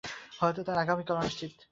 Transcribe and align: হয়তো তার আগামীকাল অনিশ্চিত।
হয়তো 0.39 0.61
তার 0.63 0.77
আগামীকাল 0.77 1.15
অনিশ্চিত। 1.17 1.53